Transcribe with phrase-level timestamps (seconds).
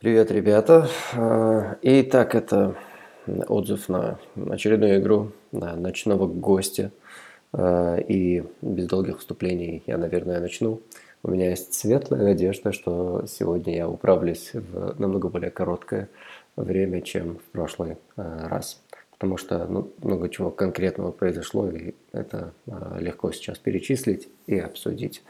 [0.00, 0.88] Привет, ребята.
[1.12, 2.74] А, Итак, это
[3.26, 6.90] отзыв на очередную игру на ночного гостя.
[7.52, 10.80] А, И без долгих вступлений я, наверное, начну.
[11.22, 16.08] У меня есть светлая надежда, что сегодня я управлюсь в намного более короткое
[16.56, 18.80] время, чем в прошлый а, раз.
[19.10, 22.54] Потому что ну, много чего конкретного произошло, и это
[22.98, 25.22] легко сейчас перечислить и обсудить.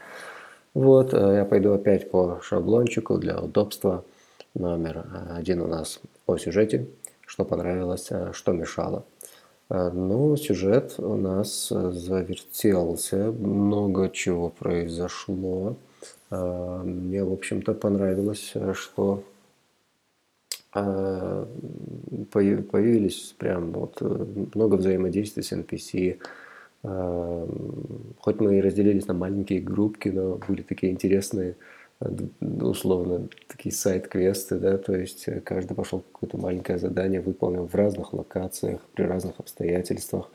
[0.73, 4.05] Вот, я пойду опять по шаблончику для удобства.
[4.53, 6.87] Номер а, один у нас о сюжете,
[7.25, 9.05] что понравилось, а, что мешало.
[9.69, 15.77] Ну, сюжет у нас завертелся, много чего произошло.
[16.29, 19.23] Мне, в общем-то, понравилось, что
[20.73, 26.19] появ- появились прям вот э, много взаимодействий с NPC.
[28.19, 31.55] Хоть мы и разделились на маленькие группки, но были такие интересные,
[32.61, 38.13] условно, такие сайт-квесты, да, то есть э, каждый пошел какое-то маленькое задание, выполнил в разных
[38.13, 40.31] локациях, при разных обстоятельствах.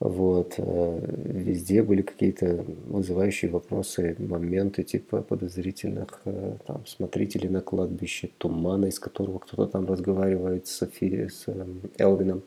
[0.00, 0.54] Вот.
[0.56, 8.86] э, Везде были какие-то вызывающие вопросы, моменты типа подозрительных э, там, смотрителей на кладбище, тумана,
[8.86, 12.42] из которого кто-то там разговаривает с, Софи, с эм, Элвином.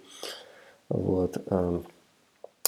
[0.90, 1.38] Вот.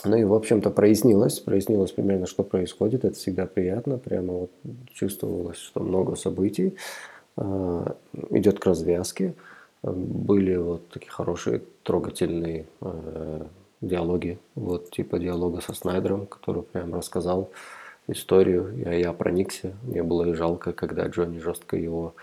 [0.06, 3.06] Ну и, в общем-то, прояснилось, прояснилось примерно, что происходит.
[3.06, 3.98] Это всегда приятно.
[3.98, 4.52] Прямо вот
[4.94, 6.76] чувствовалось, что много событий.
[7.38, 7.96] А,
[8.30, 9.34] Идет к развязке.
[9.82, 13.46] Были вот такие хорошие, трогательные э,
[13.82, 14.40] диалоги.
[14.56, 17.52] Вот типа диалога со Снайдером, который прям рассказал
[18.08, 18.74] историю.
[18.78, 19.74] Я, я проникся.
[19.84, 22.16] Мне было и жалко, когда Джонни жестко его,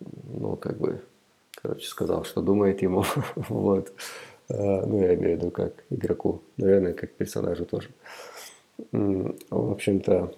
[0.00, 1.00] ну, как бы,
[1.54, 3.04] короче, сказал, что думает ему.
[3.48, 3.92] Вот.
[4.50, 6.42] А, Ну, я имею в виду как игроку.
[6.56, 7.90] Наверное, как персонажу тоже.
[8.92, 10.34] В общем-то,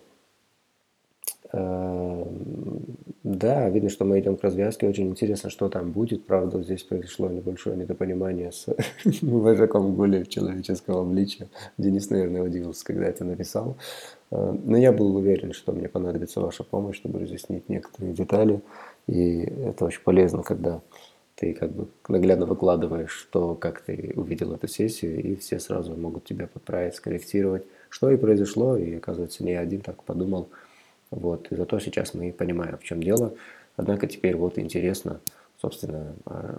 [1.52, 4.88] Эм, Да, видно, что мы идем к развязке.
[4.88, 6.26] Очень интересно, что там будет.
[6.26, 8.66] Правда, здесь произошло небольшое недопонимание с
[9.22, 11.48] вожаком Гули в человеческом обличье.
[11.78, 13.76] Денис, наверное, удивился, когда это написал.
[14.30, 18.60] Э, Но я был уверен, что мне понадобится ваша помощь, чтобы разъяснить некоторые детали.
[19.06, 20.80] И это очень полезно, когда
[21.42, 26.24] ты как бы наглядно выкладываешь, что, как ты увидел эту сессию, и все сразу могут
[26.24, 30.50] тебя подправить, скорректировать, что и произошло, и оказывается, не один так подумал.
[31.10, 33.34] Вот, и зато сейчас мы понимаем, в чем дело.
[33.76, 35.18] Однако теперь вот интересно,
[35.60, 36.58] собственно, а,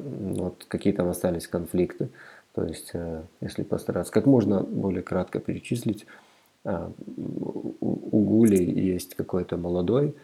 [0.00, 2.08] вот какие там остались конфликты.
[2.56, 6.06] То есть, э, если постараться как можно более кратко перечислить,
[6.64, 6.90] а,
[7.80, 10.16] у Гули есть какой-то молодой,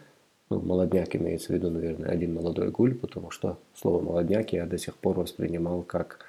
[0.49, 4.77] ну, молодняк имеется в виду, наверное, один молодой гуль, потому что слово молодняк я до
[4.77, 6.19] сих пор воспринимал как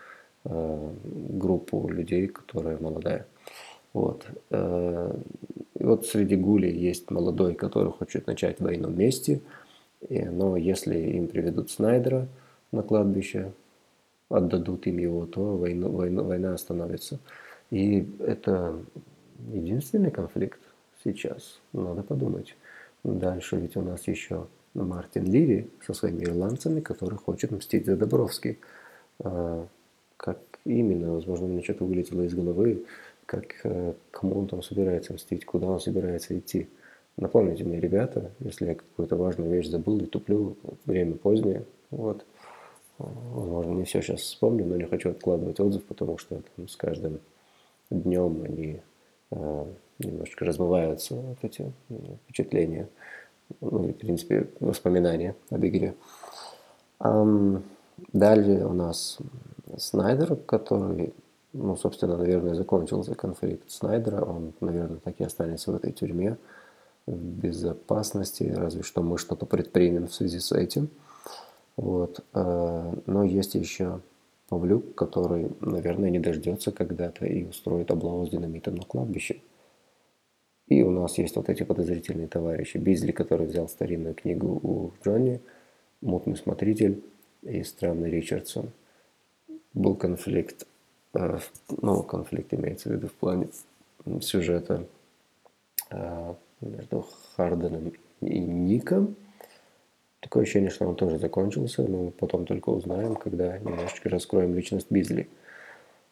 [0.44, 3.26] э, группу людей, которая молодая.
[3.92, 4.26] Вот.
[4.50, 5.14] Э,
[5.78, 9.40] вот среди гулей есть молодой, который хочет начать войну вместе,
[10.08, 12.26] и, но если им приведут Снайдера
[12.72, 13.52] на кладбище,
[14.28, 17.18] отдадут им его, то войну, войну, война остановится.
[17.70, 18.78] И это
[19.52, 20.60] единственный конфликт
[21.04, 22.56] сейчас, надо подумать.
[23.04, 28.58] Дальше ведь у нас еще Мартин Ливи со своими ирландцами, который хочет мстить за Добровский.
[29.20, 29.66] А,
[30.16, 32.84] Как именно, возможно, мне что-то вылетело из головы,
[33.26, 36.68] как, э, кому он там собирается мстить, куда он собирается идти.
[37.16, 42.24] Напомните мне, ребята, если я какую-то важную вещь забыл и туплю, время позднее, вот.
[42.98, 47.20] Возможно, не все сейчас вспомню, но не хочу откладывать отзыв, потому что там, с каждым
[47.90, 48.80] днем они
[49.30, 51.94] немножечко размываются, вот эти э,
[52.24, 52.88] впечатления,
[53.60, 55.94] ну и, в принципе, воспоминания об игре.
[56.98, 57.62] Ам,
[58.12, 59.18] далее у нас
[59.76, 61.12] Снайдер, который,
[61.52, 64.24] ну, собственно, наверное, закончился конфликт Снайдера.
[64.24, 66.36] Он, наверное, так и останется в этой тюрьме
[67.06, 70.88] в безопасности, разве что мы что-то предпримем в связи с этим.
[71.76, 72.20] Вот.
[72.34, 74.00] э, Но есть еще
[74.48, 79.42] Павлюк, который, наверное, не дождется когда-то и устроит облаву с динамитом на кладбище.
[80.68, 82.78] И у нас есть вот эти подозрительные товарищи.
[82.78, 85.40] Бизли, который взял старинную книгу у Джонни,
[86.00, 87.02] мутный смотритель
[87.42, 88.70] и странный Ричардсон.
[89.74, 90.66] Был конфликт,
[91.14, 91.38] э,
[91.82, 93.48] ну, конфликт имеется в виду в плане
[94.20, 94.86] сюжета
[95.90, 97.06] э, между
[97.36, 99.14] Харденом и Ником.
[100.28, 105.26] Такое ощущение, что он тоже закончился, но потом только узнаем, когда немножечко раскроем личность Бизли.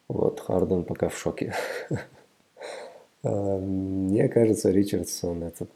[0.07, 1.53] Вот, Харден пока в шоке.
[3.23, 5.67] А, Мне кажется, Ричардсон это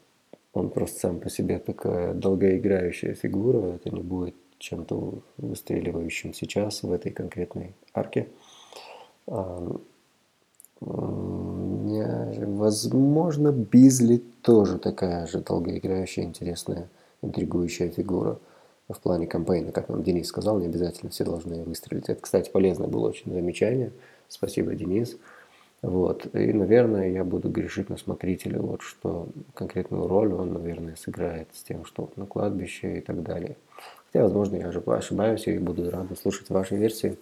[0.54, 3.74] он просто сам по себе такая долгоиграющая фигура.
[3.74, 8.28] Это не будет чем-то выстреливающим сейчас в этой конкретной арке.
[9.26, 9.76] А,
[12.60, 16.88] Возможно, Бизли тоже такая же долгоиграющая, интересная,
[17.22, 18.38] интригующая фигура.
[18.88, 22.08] в плане кампейна, как нам Денис сказал, не обязательно все должны выстрелить.
[22.08, 23.92] Это, кстати, полезное было очень замечание.
[24.28, 25.16] Спасибо, Денис.
[25.82, 26.32] Вот.
[26.34, 31.62] И, наверное, я буду грешить на смотрителя, вот что конкретную роль он, наверное, сыграет с
[31.62, 33.56] тем, что на кладбище и так далее.
[34.06, 37.18] Хотя, возможно, я ошибаюсь и буду рад слушать ваши версии.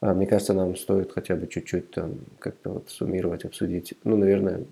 [0.00, 1.94] А, мне кажется, нам стоит хотя бы чуть-чуть
[2.38, 3.94] как-то вот суммировать, обсудить.
[4.04, 4.64] Ну, наверное,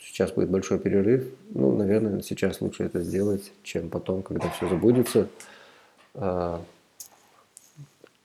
[0.00, 1.24] сейчас будет большой перерыв.
[1.50, 5.28] Ну, наверное, сейчас лучше это сделать, чем потом, когда все забудется.
[6.14, 6.62] А,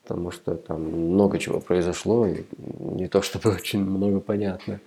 [0.02, 2.44] потому что там много чего произошло, и
[2.78, 4.80] не то чтобы очень много понятно.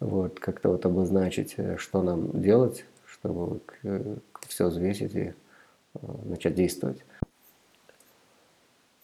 [0.00, 4.16] Вот, как-то вот обозначить, э, что нам делать, чтобы э,
[4.48, 5.32] все взвесить и
[5.94, 6.98] э, начать действовать.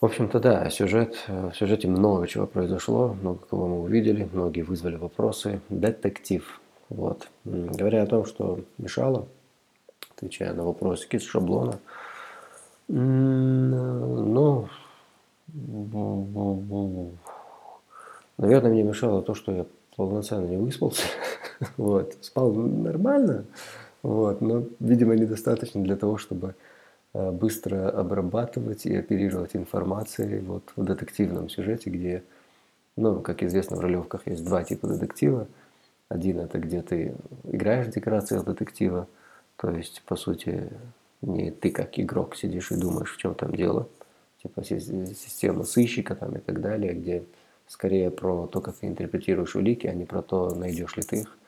[0.00, 4.96] В общем-то, да, сюжет, в сюжете много чего произошло, много кого мы увидели, многие вызвали
[4.96, 5.60] вопросы.
[5.68, 6.58] Детектив.
[6.88, 7.28] Вот.
[7.44, 9.26] Говоря о том, что мешало,
[10.16, 11.80] отвечая на вопросики из шаблона,
[12.88, 14.68] ну,
[18.38, 19.66] наверное, мне мешало то, что я
[19.96, 21.02] полноценно не выспался.
[21.76, 22.14] Вот.
[22.22, 23.44] Спал нормально,
[24.02, 26.56] вот, но, видимо, недостаточно для того, чтобы Э,
[27.12, 32.22] быстро обрабатывать и оперировать информацией вот в детективном сюжете, где,
[32.96, 35.48] ну, как известно, в ролевках есть два типа детектива.
[36.08, 37.14] Один– это где ты
[37.44, 39.08] играешь в декорациях детектива,
[39.56, 40.70] то есть, по сути,
[41.22, 43.88] не ты как игрок сидишь и думаешь, в чем там дело,
[44.42, 47.24] типа система сыщика там и так далее, где
[47.68, 51.38] скорее про то, как ты интерпретируешь улики, а не про то, найдешь ли ты их.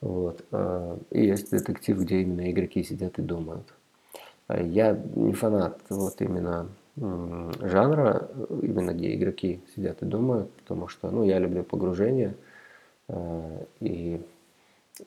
[0.00, 0.44] Вот.
[0.52, 3.66] Э, и есть детектив, где именно игроки сидят и думают.
[4.58, 8.28] Я не фанат вот именно жанра,
[8.62, 12.34] именно где игроки сидят и думают, потому что ну, я люблю погружение.
[13.08, 14.20] Э, и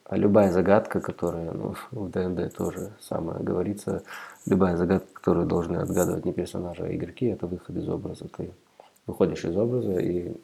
[0.06, 4.04] а любая загадка, которая ну, в ДНД тоже самое говорится,
[4.46, 8.28] любая загадка, которую должны отгадывать не персонажи, а игроки, это выход из образа.
[8.36, 8.52] Ты
[9.06, 10.36] выходишь из образа и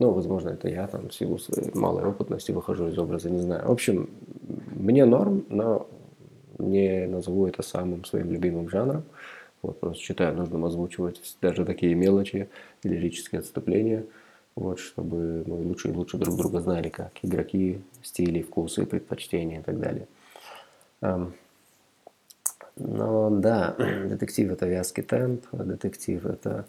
[0.00, 3.66] ну, возможно, это я там в силу своей малой опытности выхожу из образа, не знаю.
[3.66, 4.08] В общем,
[4.76, 5.88] мне норм, но
[6.58, 9.04] не назову это самым своим любимым жанром.
[9.62, 12.48] Вот, просто считаю, нужно озвучивать даже такие мелочи
[12.84, 14.04] лирические отступления,
[14.54, 19.62] вот, чтобы мы лучше и лучше друг друга знали, как игроки, стили, вкусы, предпочтения и
[19.62, 20.06] так далее.
[22.76, 23.74] Но да,
[24.08, 26.66] детектив это вязкий темп, детектив это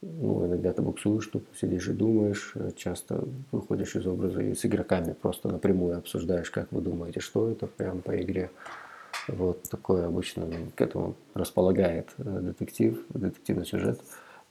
[0.00, 5.12] ну, иногда ты буксуешь, что сидишь и думаешь, часто выходишь из образа и с игроками
[5.12, 8.50] просто напрямую обсуждаешь, как вы думаете, что это прям по игре.
[9.28, 14.00] Вот такое обычно к этому располагает э, детектив, детективный сюжет.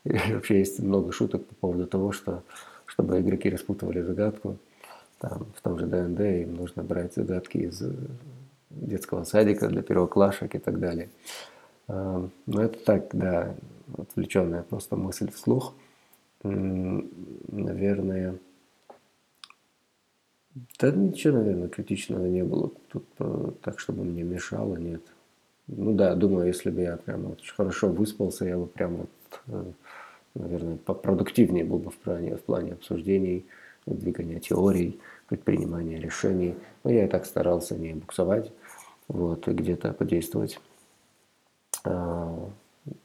[0.03, 2.43] И вообще есть много шуток по поводу того, что
[2.85, 4.57] чтобы игроки распутывали загадку,
[5.19, 7.91] там, в том же ДНД им нужно брать загадки из э,
[8.69, 11.09] детского садика для первоклашек и так далее.
[11.87, 13.55] Но это так, да,
[13.97, 15.73] отвлеченная просто мысль вслух.
[16.43, 18.35] Наверное,
[20.79, 22.71] да ничего, наверное, критичного не было.
[22.89, 25.01] Тут э, так, чтобы мне мешало, нет.
[25.67, 29.09] Ну да, думаю, если бы я прям вот хорошо выспался, я бы прям вот,
[29.47, 29.63] э,
[30.35, 33.45] наверное, продуктивнее был бы в плане, в плане обсуждений,
[33.85, 36.55] выдвигания теорий, предпринимания решений.
[36.83, 38.51] Но я и так старался не буксовать,
[39.07, 40.59] вот, и где-то подействовать
[41.83, 42.49] а,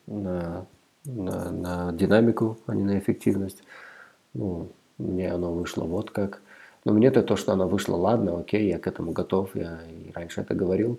[0.07, 0.67] на,
[1.05, 3.63] на, на динамику, а не на эффективность.
[4.35, 4.69] Ну,
[4.99, 6.41] мне оно вышло вот как–
[6.85, 10.41] но мне-то то, что она вышла, ладно, окей, я к этому готов, я и раньше
[10.41, 10.99] это говорил.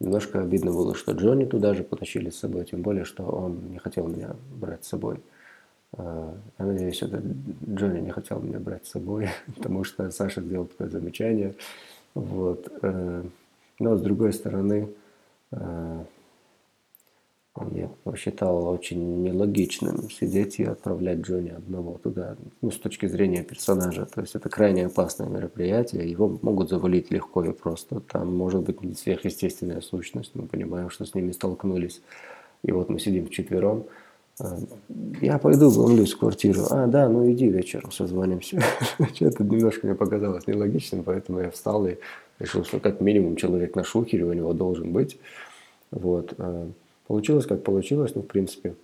[0.00, 3.78] Немножко обидно было, что Джонни туда же потащили с собой, тем более, что он не
[3.78, 5.20] хотел меня брать с собой.
[5.96, 7.22] А, я надеюсь, это
[7.68, 11.54] Джонни не хотел меня брать с собой, потому что Саша сделал такое замечание.
[12.14, 12.68] Вот.
[12.82, 13.22] Э,
[13.78, 14.88] но с другой стороны,
[15.52, 16.04] э,
[17.74, 24.06] я посчитал очень нелогичным сидеть и отправлять Джонни одного туда, ну, с точки зрения персонажа.
[24.06, 28.00] То есть это крайне опасное мероприятие, его могут завалить легко и просто.
[28.00, 32.00] Там может быть не сверхъестественная сущность, мы понимаем, что с ними столкнулись.
[32.62, 33.84] И вот мы сидим вчетвером.
[34.40, 34.56] А,
[35.20, 36.62] я пойду вломлюсь в квартиру.
[36.70, 38.62] А, да, ну иди вечером созвонимся.
[38.98, 41.96] Это немножко мне показалось нелогичным, поэтому я встал и
[42.38, 45.18] решил, что как минимум человек на шухере у него должен быть.
[45.90, 46.34] Вот.
[47.12, 48.74] Получилось, как получилось, ну, в принципе,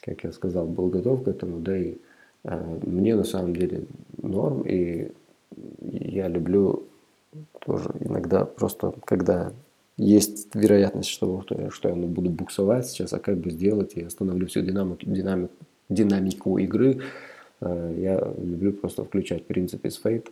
[0.00, 1.98] как я сказал, был готов к этому, да и
[2.44, 3.84] э, мне на самом деле
[4.22, 5.12] норм, и
[5.82, 6.84] я люблю
[7.58, 9.52] тоже иногда просто, когда
[9.98, 14.62] есть вероятность, что, что я буду буксовать сейчас, а как бы сделать, и остановлю всю
[14.62, 15.52] динамику, динамику,
[15.90, 17.02] динамику игры,
[17.60, 20.30] э, я люблю просто включать принцип из Fate,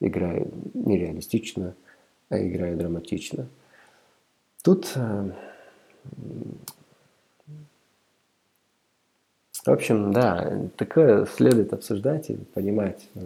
[0.00, 1.74] играю нереалистично,
[2.30, 3.46] а играю драматично.
[4.62, 5.32] Тут э,
[9.64, 13.20] В общем, да, такое следует обсуждать и понимать, э,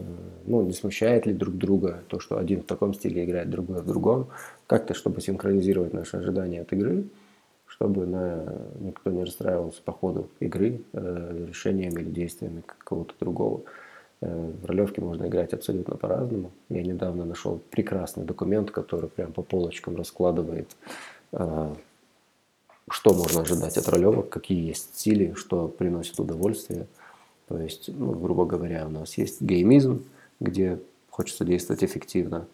[0.47, 3.87] ну, не смущает ли друг друга то, что один в таком стиле играет, другой в
[3.87, 4.29] другом,
[4.69, 7.05] как-то, чтобы синхронизировать наши ожидания от игры,
[7.67, 13.63] чтобы на, никто не расстраивался по ходу игры э, решениями или действиями какого-то другого.
[14.21, 16.53] Э, в ролевке можно играть абсолютно по-разному.
[16.69, 20.69] Я недавно нашел прекрасный документ, который прям по полочкам раскладывает
[21.33, 21.75] э,
[22.91, 26.87] что можно ожидать от ролевок, какие есть стили, что приносит удовольствие.
[27.49, 30.05] То есть, ну, грубо говоря, у нас есть геймизм,
[30.41, 30.79] где
[31.11, 32.47] хочется действовать эффективно,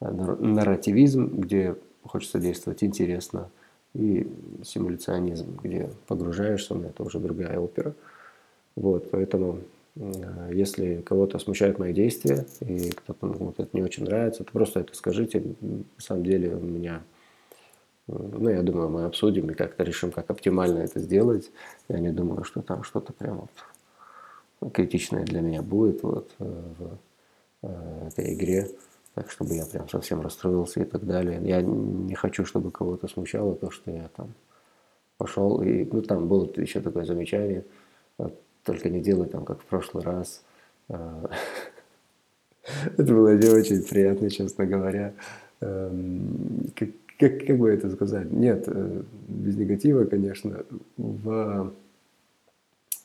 [0.00, 3.50] а нарративизм, где хочется действовать интересно,
[3.94, 4.26] и
[4.64, 7.94] симуляционизм, где погружаешься, но это уже другая опера.
[8.74, 9.60] Вот, поэтому
[10.50, 14.80] если кого-то смущают мои действия, и кто-то ну, вот это не очень нравится, то просто
[14.80, 15.42] это скажите.
[15.60, 17.02] На самом деле у меня
[18.08, 21.50] ну, я думаю, мы обсудим и как-то решим, как оптимально это сделать.
[21.88, 23.48] Я не думаю, что там что-то прям
[24.60, 26.98] вот критичное для меня будет вот э, в
[27.62, 28.68] э, этой игре,
[29.14, 31.40] так чтобы я прям совсем расстроился и так далее.
[31.42, 34.34] Я не хочу, чтобы кого-то смущало то, что я там
[35.16, 37.64] пошел и ну там было еще такое замечание,
[38.64, 40.42] только не делай там как в прошлый раз.
[40.88, 41.26] Э,
[42.96, 45.14] это было не очень приятно, честно говоря.
[45.60, 46.72] Эм,
[47.22, 48.32] как, как бы это сказать?
[48.32, 50.64] Нет, э, без негатива, конечно.
[50.96, 51.72] В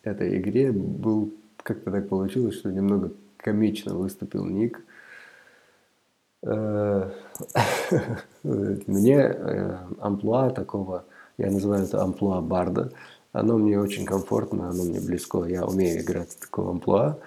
[0.03, 4.81] этой игре был как-то так получилось, что немного комично выступил Ник.
[6.41, 7.11] Э,
[8.43, 11.05] мне э, амплуа такого,
[11.37, 12.91] я называю это амплуа барда,
[13.33, 15.43] оно мне очень комфортно, оно мне близко.
[15.43, 17.19] Я умею играть такого амплуа,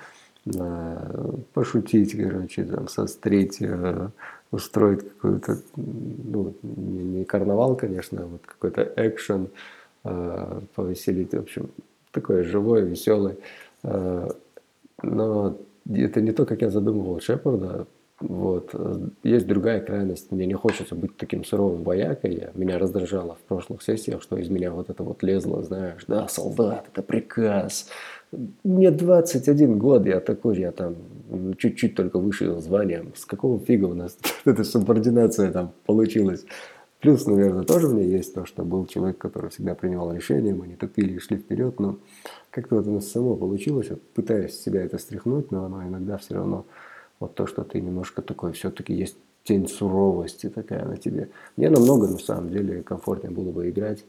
[1.52, 3.60] пошутить, короче, там, сострить,
[4.50, 9.48] устроить какую-то, ну, не, карнавал, конечно, а вот какой-то экшен,
[10.04, 11.70] э, повеселить, в общем,
[12.10, 13.36] такой живой, веселый.
[13.82, 14.28] Э,
[15.02, 15.56] но
[15.88, 17.86] это не то, как я задумывал Шепарда.
[18.20, 18.74] Вот.
[19.22, 20.30] Есть другая крайность.
[20.30, 22.34] Мне не хочется быть таким суровым воякой.
[22.34, 26.28] Я, меня раздражало в прошлых сессиях, что из меня вот это вот лезло, знаешь, да,
[26.28, 27.88] солдат, это приказ,
[28.62, 30.96] мне 21 год, я такой, я там
[31.58, 33.12] чуть-чуть только выше званием.
[33.16, 36.44] С какого фига у нас эта субординация там получилась?
[37.00, 40.68] Плюс, наверное, тоже у меня есть то, что был человек, который всегда принимал решения, мы
[40.68, 41.98] не тупили и шли вперед, но
[42.50, 46.34] как-то вот у нас само получилось, вот пытаюсь себя это стряхнуть, но оно иногда все
[46.34, 46.66] равно
[47.20, 51.30] вот то, что ты немножко такой, все-таки есть тень суровости такая на тебе.
[51.56, 54.04] Мне намного, на самом деле, комфортнее было бы играть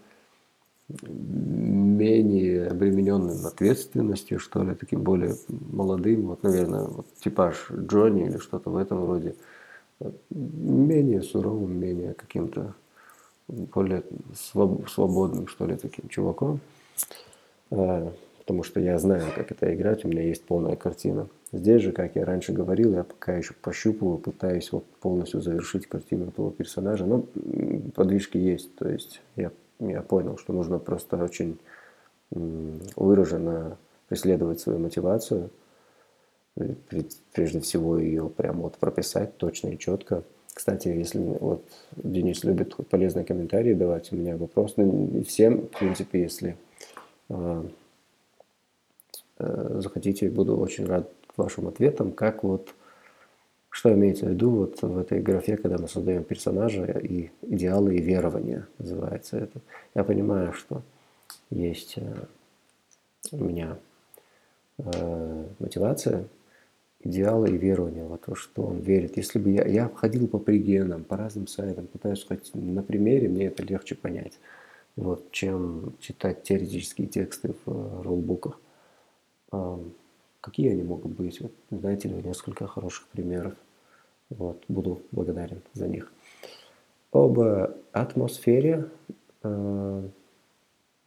[1.04, 8.70] менее обремененным ответственностью, что ли, таким более молодым, вот, наверное, вот, типаж Джонни или что-то
[8.70, 9.36] в этом роде,
[10.30, 12.74] менее суровым, менее каким-то
[13.48, 14.04] более
[14.34, 16.60] своб свободным, что ли, таким чуваком.
[17.70, 21.28] А, потому что я знаю, как это играть, у меня есть полная картина.
[21.54, 26.30] Здесь же, как я раньше говорил, я пока еще пощупываю, пытаюсь вот полностью завершить картину
[26.30, 27.26] этого персонажа, но
[27.94, 31.58] подвижки есть, то есть я я понял, что нужно просто очень
[32.30, 33.78] выраженно
[34.08, 35.50] преследовать свою мотивацию,
[37.34, 40.24] прежде всего ее прям вот прописать точно и четко.
[40.54, 41.64] Кстати, если вот
[41.96, 46.58] Денис любит полезные комментарии давать, у меня вопрос, ну всем, в принципе, если
[47.30, 47.64] э,
[49.40, 52.74] э, захотите, буду очень рад вашим ответам, как вот
[53.72, 58.02] что имеется в виду вот в этой графе, когда мы создаем персонажа и идеалы и
[58.02, 59.62] верования, называется это.
[59.96, 60.82] Я понимаю, что
[61.50, 62.16] есть э,
[63.32, 63.78] у меня
[64.78, 66.26] э, мотивация,
[67.02, 69.16] идеалы и верования, вот то, что он верит.
[69.16, 73.46] Если бы я, я ходил по пригенам, по разным сайтам, пытаюсь сказать на примере, мне
[73.46, 74.38] это легче понять,
[74.98, 78.60] вот, чем читать теоретические тексты в э, роллбуках.
[80.42, 81.40] Какие они могут быть?
[81.40, 83.54] Вот, знаете ли, несколько хороших примеров.
[84.30, 86.12] Вот, буду благодарен за них.
[87.12, 87.40] Об
[87.92, 88.88] атмосфере,
[89.44, 90.04] э,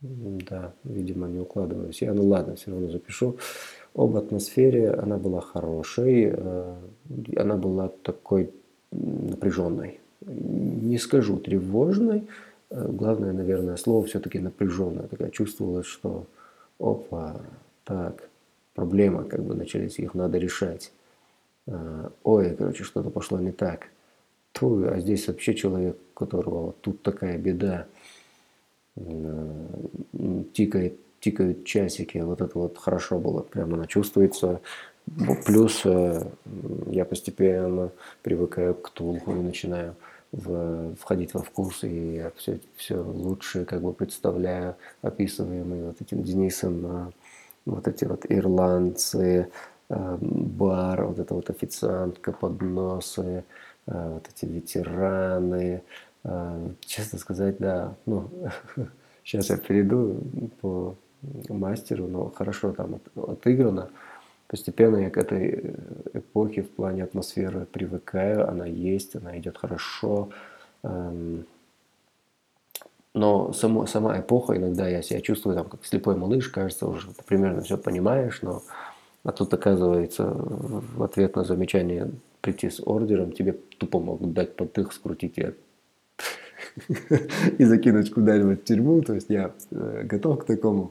[0.00, 3.36] да, видимо, не укладываюсь я, ну ладно, все равно запишу.
[3.94, 6.74] Об атмосфере она была хорошей, э,
[7.36, 8.50] она была такой
[8.90, 10.00] напряженной.
[10.20, 12.28] Не скажу тревожной,
[12.70, 15.08] э, главное, наверное, слово все-таки напряженное.
[15.08, 16.26] Такая чувствовалось, что
[16.78, 17.40] опа,
[17.84, 18.28] так,
[18.74, 20.92] проблема, как бы начались, их надо решать.
[21.66, 23.88] А, ой, короче, что-то пошло не так.
[24.52, 27.86] Ту, а здесь вообще человек, у которого тут такая беда,
[30.52, 34.60] тикает, тикают часики, вот это вот хорошо было, прямо она чувствуется.
[35.44, 36.22] Плюс э,
[36.86, 37.90] я постепенно
[38.22, 39.96] привыкаю к Тулху и начинаю
[40.32, 46.22] в, входить во вкус, и я все, все лучше как бы представляю описываемые вот этим
[46.22, 47.12] Денисом
[47.66, 49.50] вот эти вот ирландцы,
[49.88, 53.44] а, бар, вот эта вот официантка, подносы,
[53.86, 55.82] а, вот эти ветераны.
[56.80, 58.30] Честно сказать, да, ну,
[59.24, 60.22] сейчас я перейду
[60.62, 60.96] по
[61.50, 63.90] мастеру, но хорошо там отыграно.
[64.46, 65.74] Постепенно я к этой
[66.14, 70.30] эпохе в плане атмосферы привыкаю, она есть, она идет хорошо.
[70.82, 71.46] Эм,
[73.14, 77.62] но само, сама эпоха, иногда я себя чувствую там как слепой малыш, кажется, уже примерно
[77.62, 78.62] все понимаешь, но
[79.22, 82.10] а тут оказывается в ответ на замечание
[82.42, 85.54] прийти с ордером, тебе тупо могут дать подых, скрутить и,
[87.58, 89.00] и закинуть куда-нибудь в тюрьму.
[89.00, 90.90] То есть я э, готов к такому,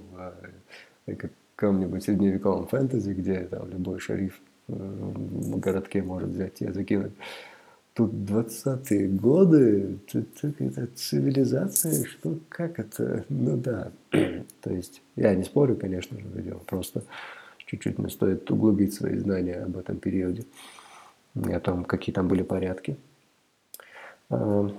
[1.06, 1.16] э,
[1.56, 7.14] каком-нибудь средневековом фэнтези, где там любой шериф э, в городке может взять и закинуть.
[7.94, 13.92] Тут 20-е годы, это цивилизация, что, как это, ну да.
[14.62, 17.04] То есть я не спорю, конечно же, видел, просто
[17.66, 20.46] чуть-чуть мне стоит углубить свои знания об этом периоде
[21.36, 22.98] о том, какие там были порядки.
[24.30, 24.72] А,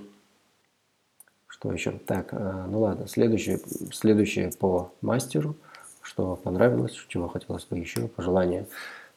[1.46, 1.92] что еще?
[2.06, 3.60] Так, а, ну ладно, следующее,
[3.92, 5.56] следующее по мастеру–
[6.04, 8.66] что понравилось, чего хотелось бы еще, пожелания.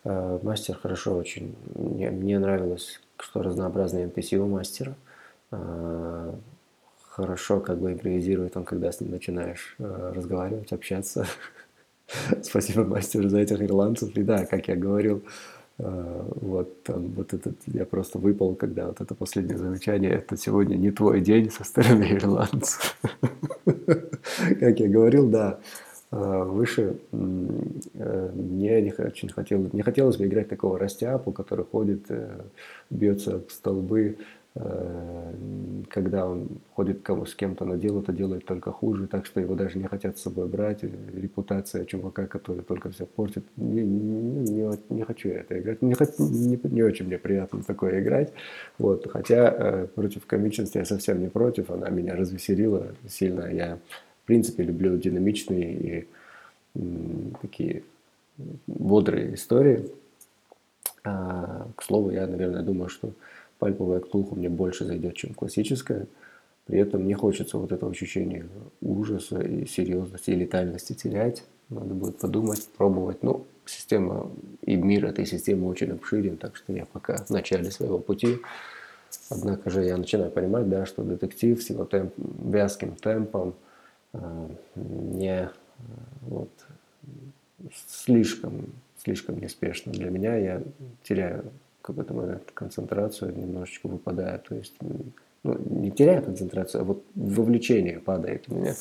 [0.03, 1.55] Э, мастер хорошо очень.
[1.75, 4.95] Мне, мне нравилось, что разнообразный NPC у мастера.
[5.51, 6.33] Э,
[7.09, 11.25] хорошо как бы импровизирует он, когда с ним начинаешь э, разговаривать, общаться.
[12.43, 14.15] Спасибо мастеру за этих ирландцев.
[14.15, 15.23] И да, как я говорил,
[15.77, 20.89] вот там вот этот я просто выпал, когда вот это последнее замечание, это сегодня не
[20.89, 22.97] твой день со стороны ирландцев.
[24.59, 25.59] Как я говорил, да,
[26.11, 32.43] выше, э, мне не очень хотелось, не хотелось бы играть такого растяпу, который ходит, э,
[32.89, 34.17] бьется в столбы,
[34.55, 35.33] э,
[35.89, 39.55] когда он ходит кому с кем-то на дело, то делает только хуже, так что его
[39.55, 45.03] даже не хотят с собой брать, репутация чувака, который только все портит, не, не, не,
[45.03, 48.31] хочу это играть, не, не, не очень мне приятно такое играть,
[48.77, 53.77] вот, хотя против комичности я совсем не против, она меня развеселила сильно, я
[54.27, 56.07] принципе, люблю динамичные и
[57.41, 57.83] такие
[58.67, 59.89] бодрые истории.
[61.03, 63.11] А, к слову, я, наверное, думаю, что
[63.57, 66.05] пальповая ктулху мне больше зайдет, чем классическая.
[66.65, 68.45] При этом не хочется вот это ощущение
[68.81, 71.45] ужаса и серьезности и летальности терять.
[71.69, 73.23] Надо будет подумать, пробовать.
[73.23, 74.29] Ну, система
[74.61, 78.39] и мир этой системы очень обширен, так что я пока в начале своего пути.
[79.29, 83.55] Однако же я начинаю понимать, да, что детектив с его темп, вязким темпом–
[84.13, 85.49] не э,
[86.21, 86.49] вот,
[87.73, 90.35] слишком, слишком неспешно для меня.
[90.37, 90.61] Я
[91.03, 91.51] теряю
[91.87, 94.39] какой-то момент концентрацию, немножечко выпадаю.
[94.39, 98.75] То есть, ну, не теряю концентрацию, а вот вовлечение падает у меня.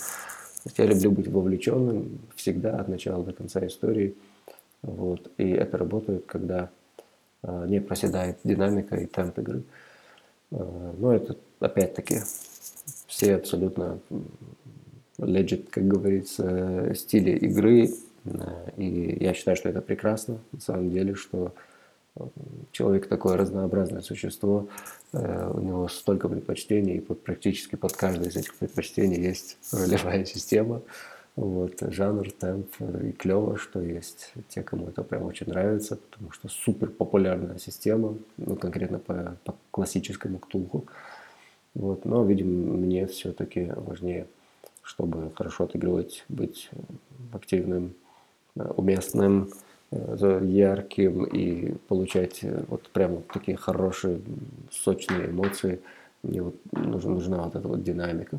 [0.77, 4.17] Я люблю быть вовлеченным всегда от начала до конца истории.
[4.83, 5.31] Вот.
[5.37, 6.71] И это работает, когда
[7.43, 9.63] э, не проседает динамика и темп игры.
[10.51, 12.21] Э, но это опять-таки
[13.07, 14.01] все абсолютно
[15.19, 17.91] legit, как говорится, стиле игры.
[18.77, 21.55] И я считаю, что это прекрасно, на самом деле, что
[22.17, 22.25] э,
[22.73, 24.69] человек такое разнообразное существо,
[25.13, 30.25] э, у него столько предпочтений, и под, практически под каждое из этих предпочтений есть ролевая
[30.25, 30.83] система.
[31.37, 32.69] Вот, жанр, темп,
[33.03, 38.17] и клево, что есть те, кому это прям очень нравится, потому что супер популярная система,
[38.39, 40.87] ну, конкретно по, по классическому ктулху.
[41.75, 44.27] Вот, но, видимо, мне все-таки важнее
[44.87, 46.71] чтобы хорошо отыгрывать, быть
[47.33, 47.95] активным,
[48.55, 49.51] э, уместным,
[49.91, 54.21] э, ярким и получать э, вот прямо такие хорошие,
[54.71, 55.81] сочные эмоции.
[56.23, 58.39] Мне вот нужна, нужна вот эта вот динамика.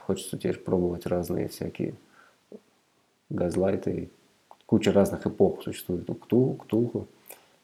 [0.00, 1.94] Хочется теперь пробовать разные всякие
[3.30, 4.10] газлайты.
[4.66, 7.06] Куча разных эпох существует у Ктул, Ктулху.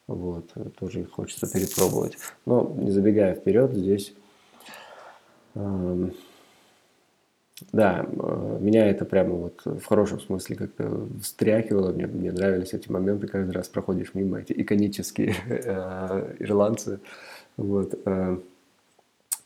[0.06, 2.16] Вот, тоже хочется перепробовать.
[2.46, 4.14] Но не забегая вперед, здесь
[5.54, 6.14] эм,
[7.72, 12.90] да, э, меня это прямо вот в хорошем смысле как-то встряхивало, мне, мне нравились эти
[12.90, 17.00] моменты, каждый раз проходишь мимо эти иконические э, ирландцы,
[17.56, 18.38] вот, э,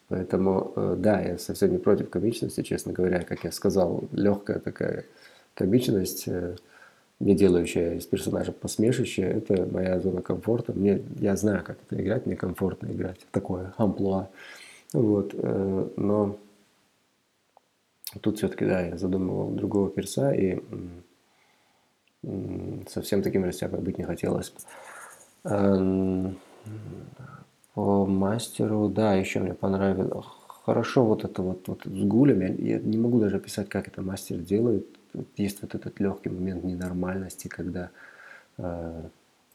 [0.09, 5.07] поэтому, да, я совсем не против комичности, честно говоря, как я сказал, легкая такая
[5.55, 6.29] комичность,
[7.19, 12.27] не делающая из персонажа посмешище, это моя зона комфорта, мне, я знаю, как это играть,
[12.27, 14.29] мне комфортно играть, такое амплуа,
[14.93, 15.35] вот,
[15.97, 16.39] но
[18.21, 20.61] Тут все-таки, да, я задумывал другого перса, и
[22.89, 24.53] совсем таким растяпой быть не хотелось.
[25.45, 26.37] Эм,
[27.75, 30.27] По мастеру, да, еще мне понравилось.
[30.65, 32.55] Хорошо вот это вот, вот с гулями.
[32.63, 34.87] Я не могу даже описать, как это мастер делает.
[35.37, 37.91] Есть вот этот легкий момент ненормальности, когда
[38.59, 39.03] э,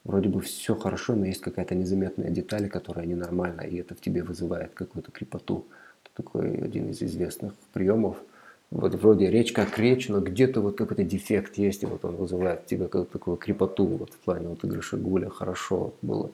[0.04, 4.24] вроде бы все хорошо, но есть какая-то незаметная деталь, которая ненормальна, и это в тебе
[4.24, 5.66] вызывает какую-то крепоту.
[6.04, 8.18] Это такой один из известных приемов.
[8.70, 12.64] Вот вроде речь как речь, но где-то вот какой-то дефект есть, и вот он вызывает
[12.64, 15.30] в тебе какую-то такую крепоту вот в плане вот игры Шагуля.
[15.30, 16.32] Хорошо было.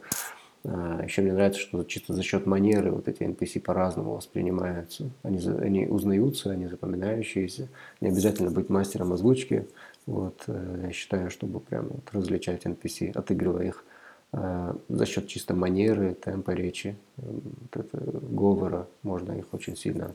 [0.66, 5.10] А, еще мне нравится, что чисто за счет манеры вот эти NPC по-разному воспринимаются.
[5.22, 7.68] Они, они узнаются, они запоминающиеся.
[8.02, 9.68] Не обязательно быть мастером озвучки.
[10.08, 13.86] Вот, э, я считаю, чтобы прям вот различать NPC, отыгрывая их
[14.32, 20.12] а, за счет чисто манеры, темпа речи, вот это, говора, можно их очень сильно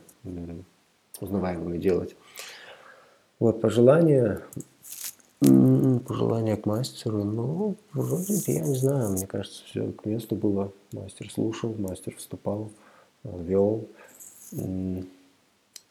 [1.19, 2.15] узнаваемыми делать.
[3.39, 4.41] Вот пожелания
[5.39, 10.73] Пожелания к мастеру, ну, вроде, я не знаю, мне кажется, все к месту было.
[10.91, 12.69] Мастер слушал, мастер вступал,
[13.23, 13.87] э, вел.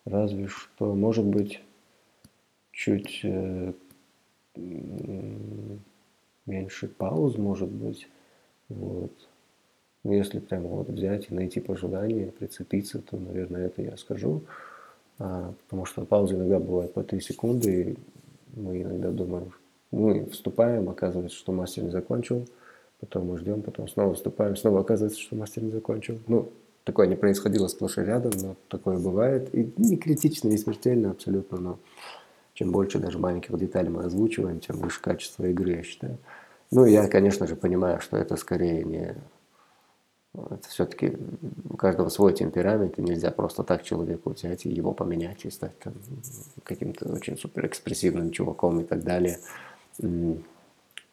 [0.04, 1.62] Разве что, может быть,
[2.72, 3.72] чуть э,
[6.44, 8.07] меньше пауз, может быть.
[8.68, 9.12] Вот.
[10.04, 14.42] Но если прямо вот взять и найти пожелание, прицепиться, то, наверное, это я скажу.
[15.18, 17.98] А, потому что паузы иногда бывают по 3 секунды, и
[18.59, 19.52] мы иногда думаем,
[19.90, 22.46] мы вступаем, оказывается, что мастер не закончил,
[23.00, 26.18] потом мы ждем, потом снова вступаем, снова оказывается, что мастер не закончил.
[26.26, 26.50] Ну,
[26.85, 29.54] такое не происходило сплошь и рядом, но такое бывает.
[29.54, 31.78] И не критично, не смертельно абсолютно, но
[32.54, 36.18] чем больше даже маленьких деталей мы озвучиваем, тем выше качество игры, я считаю.
[36.70, 39.14] Ну, я, конечно же, понимаю, что это скорее не
[40.35, 41.17] это все-таки
[41.71, 45.73] у каждого свой темперамент, и нельзя просто так человеку взять и его поменять и стать
[46.62, 49.38] каким-то очень суперэкспрессивным чуваком и так далее.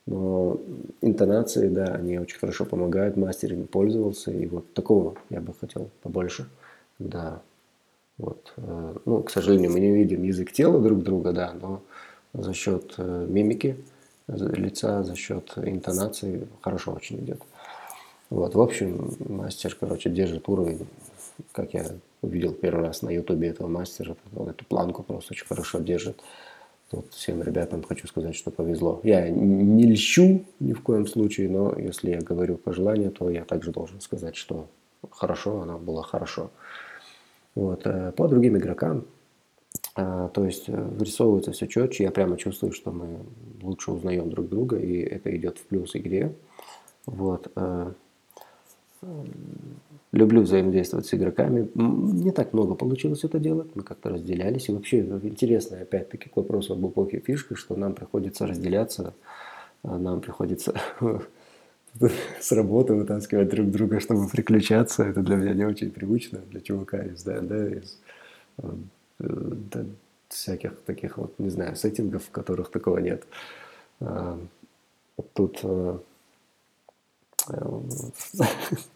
[0.07, 0.59] Но
[1.01, 5.89] интонации, да, они очень хорошо помогают, мастер ими пользовался, и вот такого я бы хотел
[6.03, 6.47] побольше,
[6.99, 7.41] когда
[8.19, 11.81] вот, э, ну, к сожалению, мы не видим язык тела друг друга, да, но
[12.33, 13.77] за счет э, мимики
[14.27, 17.41] лица, за счет интонации хорошо очень идет.
[18.29, 20.87] Вот, в общем, мастер, короче, держит уровень,
[21.51, 21.85] как я
[22.21, 26.21] увидел первый раз на ютубе этого мастера, он эту планку просто очень хорошо держит.
[26.91, 28.99] Вот всем ребятам хочу сказать, что повезло.
[29.03, 33.71] Я не льщу ни в коем случае, но если я говорю пожелание, то я также
[33.71, 34.67] должен сказать, что
[35.11, 36.51] хорошо, оно было хорошо.
[37.55, 37.81] Вот.
[37.85, 39.05] Э, по другим игрокам,
[39.95, 43.19] э, то есть э, вырисовывается все четче, я прямо чувствую, что мы
[43.61, 46.35] лучше узнаем друг друга, и это идет в плюс игре.
[47.05, 47.51] Вот.
[50.11, 51.69] Люблю взаимодействовать с игроками.
[51.75, 54.69] Не так много получилось это делать, мы как-то разделялись.
[54.69, 59.13] И вообще интересно, опять-таки, к вопросу об эпохе фишки, что нам приходится разделяться,
[59.83, 60.73] а нам приходится
[62.39, 65.03] с работы вытаскивать друг друга, чтобы приключаться.
[65.03, 67.99] Это для меня не очень привычно, для чувака из, да, да, из
[68.59, 68.69] э,
[69.19, 69.85] да,
[70.29, 73.25] всяких таких вот, не знаю, сеттингов, в которых такого нет.
[73.99, 74.39] А,
[75.33, 75.97] тут э,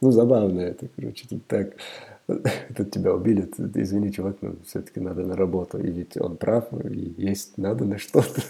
[0.01, 1.73] ну, забавно это, короче, тут так,
[2.75, 7.13] тут тебя убили, извини, чувак, но все-таки надо на работу, и ведь он прав, и
[7.17, 8.41] есть надо на что-то.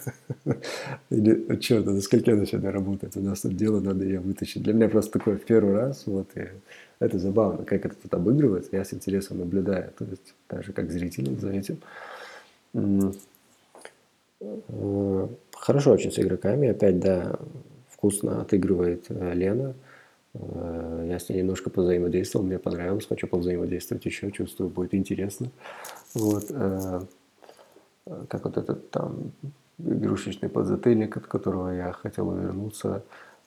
[1.09, 4.63] Или, черт, до скольки она сегодня работает, у нас тут дело, надо ее вытащить.
[4.63, 6.47] Для меня просто такое в первый раз, вот, и
[6.99, 11.37] это забавно, как это тут обыгрывается, я с интересом наблюдаю, то есть даже как зритель
[11.39, 11.79] за этим.
[14.41, 17.37] Э, хорошо очень с игроками, опять, да,
[17.99, 19.75] вкусно отыгрывает э, Лена–
[20.33, 25.49] Э, я с ней немножко позаимодействовал, мне понравилось, хочу повзаимодействовать еще, чувствую, будет интересно.
[26.13, 27.01] Вот, э,
[28.27, 29.31] как вот этот там
[29.77, 33.03] игрушечный подзатыльник, от которого я хотел увернуться.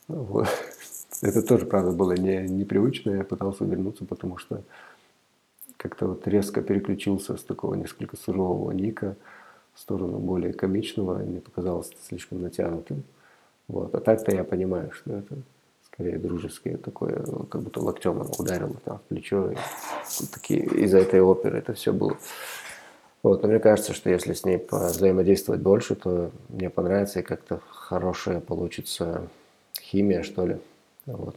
[0.09, 0.49] Вот.
[1.23, 4.63] Это тоже, правда, было не, непривычно, я пытался увернуться, потому что
[5.77, 9.17] как-то вот резко переключился с такого несколько сурового ника
[9.75, 13.05] в сторону более комичного, мне показалось это слишком натянутым.
[13.73, 13.95] Вот.
[13.95, 15.35] А так-то я понимаю, что это
[15.87, 19.51] скорее дружеские, такое, как будто локтем она ударила там в плечо.
[19.51, 19.57] И,
[20.31, 22.19] такие, из-за этой оперы это все было.
[23.23, 27.61] Вот, но мне кажется, что если с ней взаимодействовать больше, то мне понравится и как-то
[27.71, 29.27] хорошая получится
[29.81, 30.59] химия, что ли.
[31.07, 31.37] Вот.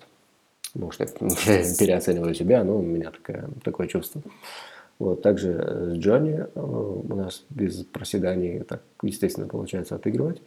[0.74, 4.22] Может, я переоцениваю себя, но у меня такое, такое чувство.
[5.00, 10.42] Вот, также с Джонни э, у нас без проседаний так, естественно, получается отыгрывать.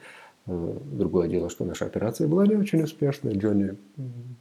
[0.48, 3.34] Другое дело, что наша операция была не очень успешной.
[3.34, 3.76] Джонни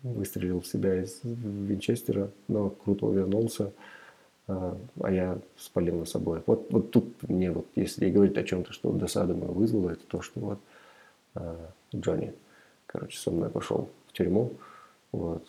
[0.03, 3.73] выстрелил в себя из Винчестера, но круто увернулся,
[4.47, 6.43] э, а я спалил на собой.
[6.45, 10.21] Вот, вот тут мне, вот, если говорить о чем-то, что досаду мою вызвало, это то,
[10.21, 10.59] что вот
[11.35, 11.55] э,
[11.93, 12.33] Джонни,
[12.85, 14.53] короче, со мной пошел в тюрьму.
[15.11, 15.43] Вот.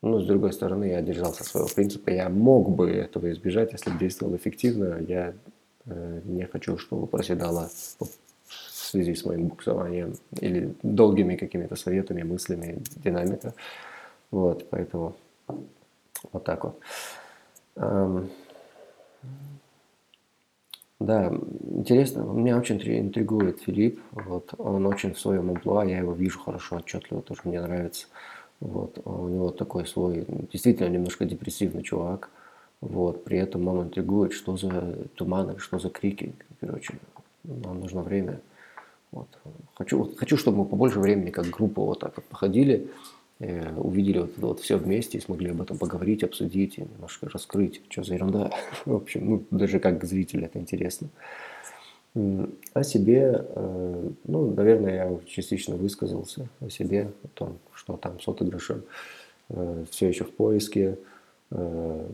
[0.00, 2.10] Но, с другой стороны, я держался своего принципа.
[2.10, 5.00] Я мог бы этого избежать, если бы действовал эффективно.
[5.00, 5.34] Я
[5.86, 7.68] э, не хочу, чтобы проседала
[8.94, 13.54] связи с моим буксованием или долгими какими-то советами, мыслями, динамика.
[14.30, 15.14] Вот, поэтому
[16.32, 16.78] вот так вот.
[17.76, 18.30] Эм,
[21.00, 21.32] да,
[21.70, 26.76] интересно, меня очень интригует Филипп, вот, он очень в своем амплуа, я его вижу хорошо,
[26.76, 28.06] отчетливо, тоже мне нравится.
[28.60, 32.30] Вот, у него такой свой, действительно немножко депрессивный чувак.
[32.80, 36.34] Вот, при этом он интригует, что за туманы, что за крики.
[36.60, 36.94] Короче,
[37.42, 38.40] нам нужно время.
[39.14, 39.28] Вот.
[39.74, 42.88] Хочу, хочу, чтобы мы побольше времени как группа вот так вот походили,
[43.38, 47.28] э, увидели вот это вот все вместе и смогли об этом поговорить, обсудить, и немножко
[47.28, 48.50] раскрыть, что за ерунда.
[48.84, 51.08] В общем, ну, даже как зритель это интересно.
[52.14, 58.26] О себе, э, ну, наверное, я частично высказался о себе, о том, что там с
[58.26, 58.82] отыгрышем
[59.50, 60.98] э, все еще в поиске.
[61.52, 62.08] Э,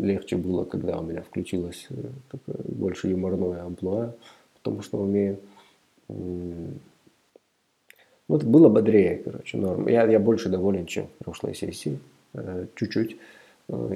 [0.00, 1.88] легче было, когда у меня включилось
[2.30, 4.14] такое больше юморное амплуа,
[4.54, 5.38] потому что умею.
[6.08, 6.78] Ну,
[8.28, 9.88] это было бодрее, короче, норм.
[9.88, 11.98] Я, я больше доволен, чем в прошлой сессии,
[12.74, 13.16] чуть-чуть.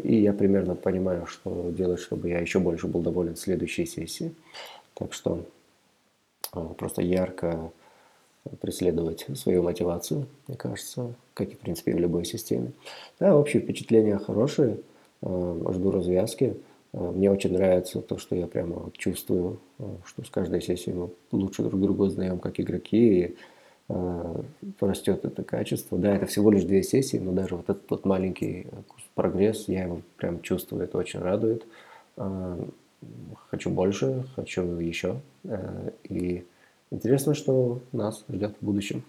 [0.02, 4.34] И я примерно понимаю, что делать, чтобы я еще больше был доволен следующей сессии.
[4.94, 5.44] Так что
[6.54, 7.70] э, просто ярко
[8.60, 12.72] преследовать свою мотивацию, мне кажется, как и, в принципе, в любой системе.
[13.20, 14.78] Да, общее впечатление хорошее,
[15.22, 16.56] э, жду развязки.
[16.92, 19.61] Э, мне очень нравится то, что я прямо чувствую,
[20.05, 23.37] что с каждой сессией мы лучше друг друга узнаем как игроки, и
[24.81, 25.98] растет это качество.
[25.98, 28.68] Да, это всего лишь две сессии, но даже вот этот вот маленький
[29.16, 31.66] прогресс, я его прям чувствую, это очень радует
[33.50, 35.20] хочу больше, хочу еще.
[35.44, 36.44] Э, и
[36.90, 39.03] интересно, что нас ждет в будущем.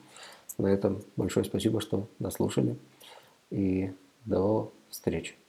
[0.57, 2.75] На этом большое спасибо, что нас слушали.
[3.49, 3.91] И
[4.25, 5.40] до встречи.